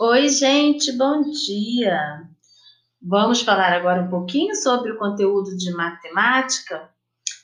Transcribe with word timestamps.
Oi, 0.00 0.28
gente, 0.28 0.92
bom 0.92 1.22
dia! 1.22 2.22
Vamos 3.02 3.42
falar 3.42 3.72
agora 3.72 4.00
um 4.00 4.08
pouquinho 4.08 4.54
sobre 4.54 4.92
o 4.92 4.96
conteúdo 4.96 5.56
de 5.56 5.72
matemática. 5.72 6.88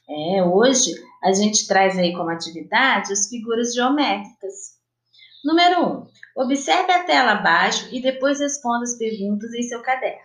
É, 0.09 0.41
hoje 0.45 0.93
a 1.25 1.33
gente 1.33 1.67
traz 1.67 1.99
aí 1.99 2.15
como 2.15 2.31
atividade 2.31 3.13
as 3.13 3.29
figuras 3.29 3.75
geométricas. 3.75 4.79
Número 5.45 5.81
1. 5.81 5.85
Um, 5.85 6.07
observe 6.37 6.93
a 6.93 7.03
tela 7.03 7.33
abaixo 7.33 7.89
e 7.91 8.01
depois 8.01 8.39
responda 8.39 8.85
as 8.85 8.97
perguntas 8.97 9.53
em 9.53 9.65
seu 9.65 9.83
caderno. 9.83 10.23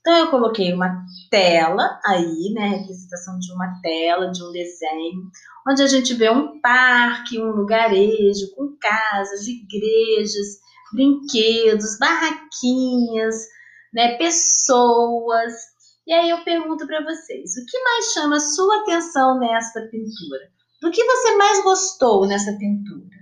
Então, 0.00 0.16
eu 0.16 0.30
coloquei 0.30 0.72
uma 0.72 1.04
tela 1.30 2.00
aí, 2.06 2.54
né? 2.54 2.68
Representação 2.68 3.38
de 3.38 3.52
uma 3.52 3.82
tela, 3.82 4.30
de 4.30 4.42
um 4.42 4.50
desenho, 4.50 5.30
onde 5.68 5.82
a 5.82 5.86
gente 5.86 6.14
vê 6.14 6.30
um 6.30 6.58
parque, 6.58 7.38
um 7.38 7.50
lugarejo 7.50 8.54
com 8.56 8.74
casas, 8.80 9.46
igrejas, 9.46 10.64
brinquedos, 10.96 11.98
barraquinhas, 11.98 13.36
né, 13.92 14.16
pessoas. 14.16 15.52
E 16.06 16.12
aí 16.12 16.30
eu 16.30 16.42
pergunto 16.42 16.86
para 16.86 17.04
vocês, 17.04 17.52
o 17.56 17.66
que 17.66 17.78
mais 17.82 18.12
chama 18.12 18.36
a 18.36 18.40
sua 18.40 18.80
atenção 18.80 19.38
nesta 19.38 19.82
pintura? 19.82 20.50
Do 20.80 20.90
que 20.90 21.04
você 21.04 21.36
mais 21.36 21.62
gostou 21.62 22.26
nessa 22.26 22.52
pintura? 22.58 23.16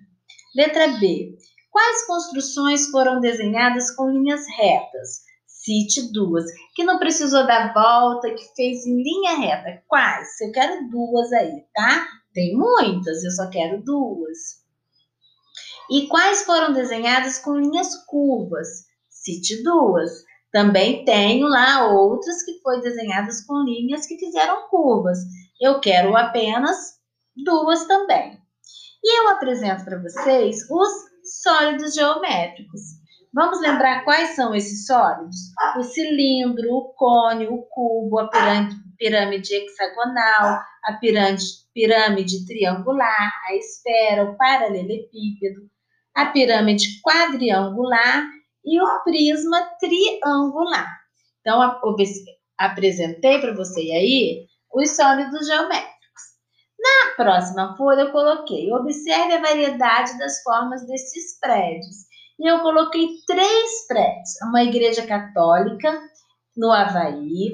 Letra 0.56 0.88
B. 0.98 1.36
Quais 1.70 2.06
construções 2.06 2.90
foram 2.90 3.20
desenhadas 3.20 3.90
com 3.96 4.10
linhas 4.10 4.42
retas? 4.56 5.24
Cite 5.46 6.12
duas. 6.12 6.44
Que 6.74 6.84
não 6.84 6.98
precisou 6.98 7.46
dar 7.46 7.72
volta, 7.72 8.30
que 8.30 8.54
fez 8.54 8.86
em 8.86 9.02
linha 9.02 9.36
reta. 9.38 9.82
Quais? 9.88 10.40
Eu 10.40 10.52
quero 10.52 10.88
duas 10.88 11.32
aí, 11.32 11.64
tá? 11.74 12.06
Tem 12.32 12.54
muitas, 12.54 13.24
eu 13.24 13.30
só 13.30 13.48
quero 13.48 13.82
duas. 13.82 14.63
E 15.90 16.06
quais 16.08 16.44
foram 16.44 16.72
desenhadas 16.72 17.38
com 17.38 17.56
linhas 17.56 17.94
curvas? 18.06 18.68
Cite 19.08 19.62
duas. 19.62 20.10
Também 20.52 21.04
tenho 21.04 21.46
lá 21.48 21.92
outras 21.92 22.42
que 22.44 22.60
foram 22.60 22.80
desenhadas 22.80 23.44
com 23.44 23.64
linhas 23.64 24.06
que 24.06 24.18
fizeram 24.18 24.68
curvas. 24.68 25.18
Eu 25.60 25.80
quero 25.80 26.16
apenas 26.16 26.94
duas 27.44 27.86
também. 27.86 28.38
E 29.02 29.20
eu 29.20 29.28
apresento 29.30 29.84
para 29.84 30.00
vocês 30.00 30.58
os 30.70 30.92
sólidos 31.42 31.94
geométricos. 31.94 32.80
Vamos 33.34 33.60
lembrar 33.60 34.04
quais 34.04 34.36
são 34.36 34.54
esses 34.54 34.86
sólidos? 34.86 35.34
O 35.76 35.82
cilindro, 35.82 36.72
o 36.72 36.94
cone, 36.94 37.48
o 37.48 37.62
cubo, 37.62 38.20
a 38.20 38.28
pirâmide, 38.28 38.76
pirâmide 38.96 39.54
hexagonal, 39.56 40.60
a 40.84 40.92
pirâmide, 41.00 41.44
pirâmide 41.74 42.46
triangular, 42.46 43.32
a 43.48 43.56
esfera, 43.56 44.30
o 44.30 44.36
paralelepípedo, 44.36 45.68
a 46.14 46.26
pirâmide 46.26 47.00
quadriangular 47.02 48.24
e 48.64 48.80
o 48.80 49.02
prisma 49.02 49.68
triangular. 49.80 50.88
Então, 51.40 51.60
apresentei 52.56 53.40
para 53.40 53.52
você 53.56 53.80
aí 53.80 54.46
os 54.72 54.94
sólidos 54.94 55.44
geométricos. 55.44 55.94
Na 56.78 57.16
próxima 57.16 57.76
folha, 57.76 58.02
eu 58.02 58.12
coloquei: 58.12 58.72
observe 58.72 59.32
a 59.32 59.40
variedade 59.40 60.16
das 60.18 60.40
formas 60.44 60.86
desses 60.86 61.36
prédios. 61.40 62.03
E 62.38 62.50
eu 62.50 62.60
coloquei 62.60 63.08
três 63.26 63.86
prédios: 63.86 64.40
uma 64.42 64.62
igreja 64.62 65.06
católica 65.06 66.00
no 66.56 66.70
Havaí, 66.70 67.52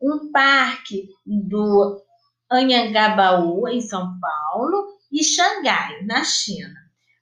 um 0.00 0.30
parque 0.32 1.08
do 1.26 2.02
Anhangabaú, 2.50 3.68
em 3.68 3.80
São 3.80 4.18
Paulo, 4.20 4.98
e 5.12 5.22
Xangai, 5.22 6.02
na 6.04 6.24
China. 6.24 6.74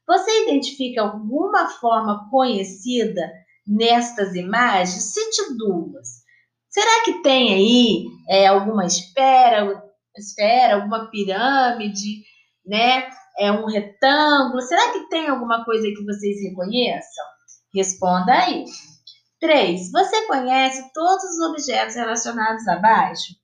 Você 0.07 0.45
identifica 0.45 1.03
alguma 1.03 1.69
forma 1.69 2.29
conhecida 2.31 3.31
nestas 3.67 4.35
imagens? 4.35 5.13
Cite 5.13 5.55
duas. 5.57 6.23
Será 6.71 7.05
que 7.05 7.23
tem 7.23 7.53
aí 7.53 8.07
é, 8.29 8.47
alguma 8.47 8.87
esfera, 8.87 9.83
esfera, 10.17 10.77
alguma 10.77 11.11
pirâmide, 11.11 12.23
né? 12.65 13.11
É 13.39 13.53
um 13.53 13.67
retângulo? 13.67 14.61
Será 14.63 14.93
que 14.93 15.09
tem 15.09 15.29
alguma 15.29 15.65
coisa 15.65 15.87
que 15.87 16.05
vocês 16.05 16.43
reconheçam? 16.43 17.25
Responda 17.73 18.33
aí. 18.33 18.65
3. 19.41 19.93
Você 19.93 20.27
conhece 20.27 20.91
todos 20.93 21.25
os 21.25 21.51
objetos 21.51 21.95
relacionados 21.95 22.67
abaixo? 22.67 23.35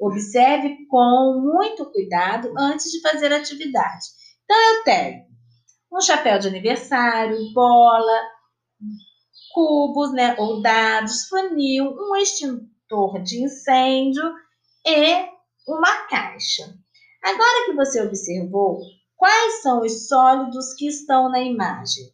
Observe 0.00 0.76
com 0.88 1.40
muito 1.40 1.90
cuidado 1.92 2.52
antes 2.58 2.90
de 2.90 3.00
fazer 3.00 3.32
a 3.32 3.36
atividade. 3.36 4.06
Então, 4.44 4.56
eu 4.56 4.84
tenho 4.84 5.24
um 5.92 6.00
chapéu 6.00 6.38
de 6.38 6.48
aniversário, 6.48 7.52
bola, 7.52 8.22
cubos, 9.52 10.12
né, 10.12 10.34
ou 10.38 10.60
dados, 10.60 11.28
funil, 11.28 11.94
um 11.96 12.16
extintor 12.16 13.22
de 13.22 13.44
incêndio 13.44 14.24
e 14.84 15.28
uma 15.68 16.06
caixa. 16.08 16.64
Agora 17.22 17.66
que 17.66 17.74
você 17.74 18.02
observou, 18.02 18.80
quais 19.24 19.62
são 19.62 19.80
os 19.80 20.06
sólidos 20.06 20.74
que 20.74 20.86
estão 20.86 21.30
na 21.30 21.40
imagem? 21.40 22.12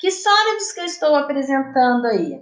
Que 0.00 0.10
sólidos 0.10 0.72
que 0.72 0.80
eu 0.80 0.84
estou 0.84 1.14
apresentando 1.14 2.06
aí? 2.06 2.40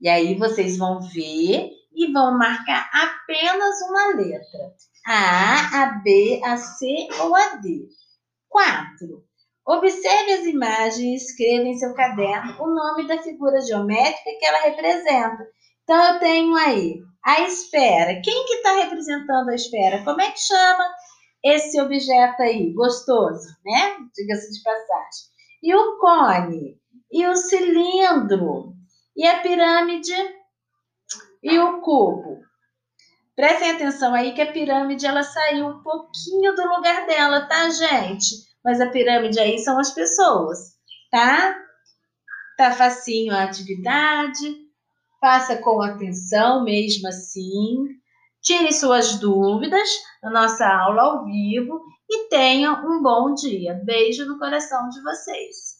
E 0.00 0.08
aí 0.08 0.36
vocês 0.36 0.78
vão 0.78 1.00
ver 1.00 1.68
e 1.92 2.12
vão 2.12 2.38
marcar 2.38 2.88
apenas 2.92 3.82
uma 3.90 4.14
letra. 4.14 4.72
A, 5.04 5.82
A, 5.82 5.86
B, 6.04 6.40
a 6.44 6.56
C 6.58 6.86
ou 7.20 7.34
a 7.34 7.56
D. 7.56 7.88
Quatro. 8.48 9.24
Observe 9.66 10.34
as 10.34 10.44
imagens 10.44 11.00
e 11.00 11.14
escreva 11.16 11.66
em 11.66 11.76
seu 11.76 11.92
caderno 11.94 12.56
o 12.62 12.72
nome 12.72 13.08
da 13.08 13.20
figura 13.20 13.60
geométrica 13.62 14.38
que 14.38 14.46
ela 14.46 14.60
representa. 14.60 15.44
Então, 15.82 16.14
eu 16.14 16.20
tenho 16.20 16.54
aí 16.54 17.00
a 17.24 17.40
esfera. 17.40 18.20
Quem 18.22 18.46
que 18.46 18.54
está 18.54 18.76
representando 18.76 19.48
a 19.48 19.56
esfera? 19.56 20.04
Como 20.04 20.20
é 20.20 20.30
que 20.30 20.38
chama 20.38 20.88
esse 21.44 21.80
objeto 21.80 22.42
aí? 22.42 22.72
Gostoso, 22.72 23.48
né? 23.64 23.96
Diga-se 24.14 24.52
de 24.52 24.62
passagem. 24.62 25.28
E 25.62 25.74
o 25.74 25.98
cone? 25.98 26.80
E 27.10 27.26
o 27.26 27.36
cilindro? 27.36 28.74
E 29.16 29.26
a 29.26 29.40
pirâmide? 29.40 30.14
E 31.42 31.58
o 31.58 31.80
cubo? 31.80 32.38
Prestem 33.34 33.70
atenção 33.70 34.14
aí 34.14 34.32
que 34.34 34.42
a 34.42 34.52
pirâmide 34.52 35.06
ela 35.06 35.22
saiu 35.22 35.68
um 35.68 35.82
pouquinho 35.82 36.54
do 36.54 36.62
lugar 36.68 37.06
dela, 37.06 37.46
tá, 37.46 37.70
gente? 37.70 38.48
mas 38.68 38.80
a 38.80 38.90
pirâmide 38.90 39.40
aí 39.40 39.58
são 39.58 39.78
as 39.78 39.92
pessoas, 39.92 40.74
tá? 41.10 41.56
Tá 42.56 42.72
facinho 42.72 43.32
a 43.32 43.44
atividade, 43.44 44.56
faça 45.20 45.56
com 45.56 45.80
atenção 45.80 46.64
mesmo 46.64 47.08
assim, 47.08 47.86
tire 48.42 48.72
suas 48.72 49.18
dúvidas 49.18 49.88
na 50.22 50.30
nossa 50.30 50.66
aula 50.66 51.02
ao 51.02 51.24
vivo 51.24 51.80
e 52.08 52.28
tenha 52.28 52.72
um 52.72 53.02
bom 53.02 53.34
dia. 53.34 53.80
Beijo 53.84 54.26
no 54.26 54.38
coração 54.38 54.88
de 54.88 55.02
vocês. 55.02 55.77